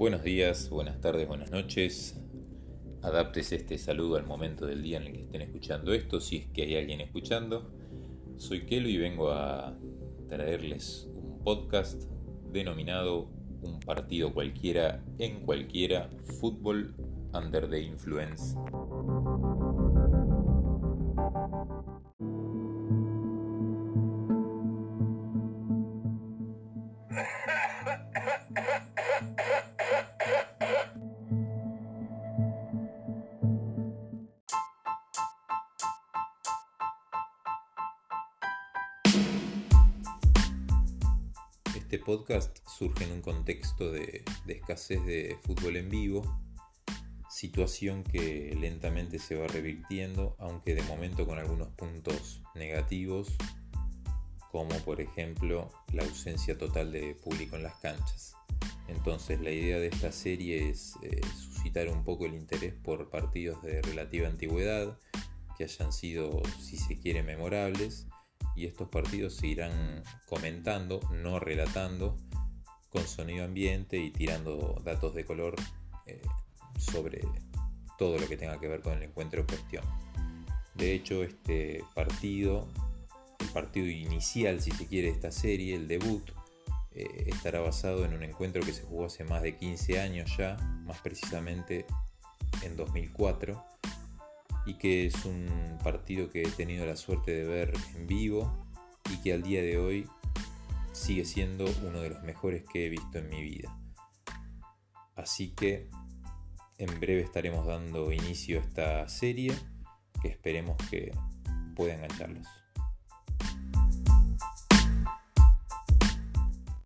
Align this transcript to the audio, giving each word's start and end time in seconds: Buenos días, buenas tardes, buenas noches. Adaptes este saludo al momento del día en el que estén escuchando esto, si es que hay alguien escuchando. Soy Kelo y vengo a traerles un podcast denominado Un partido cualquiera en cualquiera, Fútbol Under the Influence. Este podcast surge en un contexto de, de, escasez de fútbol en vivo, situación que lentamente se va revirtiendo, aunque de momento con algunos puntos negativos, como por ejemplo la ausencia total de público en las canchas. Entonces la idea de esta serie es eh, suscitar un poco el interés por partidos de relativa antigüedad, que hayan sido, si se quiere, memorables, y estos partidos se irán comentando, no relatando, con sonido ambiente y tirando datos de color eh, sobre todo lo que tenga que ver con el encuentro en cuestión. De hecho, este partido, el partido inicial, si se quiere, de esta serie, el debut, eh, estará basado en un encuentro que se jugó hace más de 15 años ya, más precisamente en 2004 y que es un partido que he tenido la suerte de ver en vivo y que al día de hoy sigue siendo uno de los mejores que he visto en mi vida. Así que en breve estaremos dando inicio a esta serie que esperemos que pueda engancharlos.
Buenos 0.00 0.22
días, 0.22 0.70
buenas 0.70 0.98
tardes, 1.02 1.28
buenas 1.28 1.50
noches. 1.50 2.18
Adaptes 3.02 3.52
este 3.52 3.76
saludo 3.76 4.16
al 4.16 4.24
momento 4.24 4.64
del 4.64 4.82
día 4.82 4.96
en 4.96 5.02
el 5.02 5.12
que 5.12 5.20
estén 5.24 5.42
escuchando 5.42 5.92
esto, 5.92 6.20
si 6.20 6.38
es 6.38 6.46
que 6.46 6.62
hay 6.62 6.76
alguien 6.76 7.02
escuchando. 7.02 7.70
Soy 8.38 8.64
Kelo 8.64 8.88
y 8.88 8.96
vengo 8.96 9.30
a 9.30 9.76
traerles 10.26 11.06
un 11.12 11.44
podcast 11.44 12.04
denominado 12.50 13.28
Un 13.60 13.78
partido 13.80 14.32
cualquiera 14.32 15.04
en 15.18 15.44
cualquiera, 15.44 16.08
Fútbol 16.40 16.94
Under 17.34 17.68
the 17.68 17.82
Influence. 17.82 18.56
Este 41.90 42.04
podcast 42.04 42.56
surge 42.68 43.02
en 43.02 43.10
un 43.10 43.20
contexto 43.20 43.90
de, 43.90 44.22
de, 44.46 44.52
escasez 44.52 45.04
de 45.06 45.36
fútbol 45.42 45.76
en 45.76 45.88
vivo, 45.88 46.40
situación 47.28 48.04
que 48.04 48.56
lentamente 48.60 49.18
se 49.18 49.34
va 49.34 49.48
revirtiendo, 49.48 50.36
aunque 50.38 50.76
de 50.76 50.84
momento 50.84 51.26
con 51.26 51.40
algunos 51.40 51.66
puntos 51.70 52.42
negativos, 52.54 53.34
como 54.52 54.70
por 54.84 55.00
ejemplo 55.00 55.68
la 55.92 56.04
ausencia 56.04 56.56
total 56.56 56.92
de 56.92 57.16
público 57.16 57.56
en 57.56 57.64
las 57.64 57.74
canchas. 57.80 58.34
Entonces 58.86 59.40
la 59.40 59.50
idea 59.50 59.78
de 59.78 59.88
esta 59.88 60.12
serie 60.12 60.70
es 60.70 60.94
eh, 61.02 61.20
suscitar 61.36 61.88
un 61.88 62.04
poco 62.04 62.24
el 62.24 62.34
interés 62.34 62.72
por 62.72 63.10
partidos 63.10 63.60
de 63.64 63.82
relativa 63.82 64.28
antigüedad, 64.28 64.96
que 65.58 65.64
hayan 65.64 65.92
sido, 65.92 66.40
si 66.60 66.76
se 66.76 67.00
quiere, 67.00 67.24
memorables, 67.24 68.06
y 68.56 68.66
estos 68.66 68.88
partidos 68.88 69.34
se 69.34 69.46
irán 69.46 70.02
comentando, 70.26 71.00
no 71.10 71.38
relatando, 71.38 72.16
con 72.90 73.06
sonido 73.06 73.44
ambiente 73.44 73.98
y 73.98 74.10
tirando 74.10 74.80
datos 74.84 75.14
de 75.14 75.24
color 75.24 75.54
eh, 76.06 76.20
sobre 76.78 77.20
todo 77.98 78.18
lo 78.18 78.28
que 78.28 78.36
tenga 78.36 78.58
que 78.58 78.66
ver 78.66 78.80
con 78.80 78.94
el 78.94 79.04
encuentro 79.04 79.40
en 79.40 79.46
cuestión. 79.46 79.84
De 80.74 80.94
hecho, 80.94 81.22
este 81.22 81.84
partido, 81.94 82.66
el 83.38 83.48
partido 83.48 83.86
inicial, 83.86 84.60
si 84.60 84.70
se 84.70 84.86
quiere, 84.86 85.08
de 85.08 85.14
esta 85.14 85.30
serie, 85.30 85.74
el 85.76 85.86
debut, 85.86 86.30
eh, 86.92 87.26
estará 87.26 87.60
basado 87.60 88.04
en 88.04 88.14
un 88.14 88.22
encuentro 88.22 88.62
que 88.62 88.72
se 88.72 88.82
jugó 88.82 89.06
hace 89.06 89.24
más 89.24 89.42
de 89.42 89.56
15 89.56 90.00
años 90.00 90.36
ya, 90.36 90.56
más 90.84 91.00
precisamente 91.00 91.86
en 92.62 92.76
2004 92.76 93.62
y 94.66 94.74
que 94.74 95.06
es 95.06 95.24
un 95.24 95.78
partido 95.82 96.30
que 96.30 96.42
he 96.42 96.50
tenido 96.50 96.86
la 96.86 96.96
suerte 96.96 97.32
de 97.32 97.44
ver 97.44 97.72
en 97.96 98.06
vivo 98.06 98.66
y 99.10 99.20
que 99.22 99.32
al 99.32 99.42
día 99.42 99.62
de 99.62 99.78
hoy 99.78 100.08
sigue 100.92 101.24
siendo 101.24 101.64
uno 101.86 102.00
de 102.00 102.10
los 102.10 102.22
mejores 102.22 102.64
que 102.70 102.86
he 102.86 102.88
visto 102.88 103.18
en 103.18 103.28
mi 103.28 103.42
vida. 103.42 103.76
Así 105.16 105.50
que 105.50 105.88
en 106.78 107.00
breve 107.00 107.22
estaremos 107.22 107.66
dando 107.66 108.12
inicio 108.12 108.58
a 108.58 108.62
esta 108.62 109.08
serie 109.08 109.54
que 110.22 110.28
esperemos 110.28 110.76
que 110.90 111.12
pueda 111.74 111.94
engancharlos. 111.94 112.46